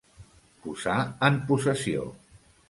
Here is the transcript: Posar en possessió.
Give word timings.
Posar 0.63 0.95
en 1.29 1.37
possessió. 1.53 2.09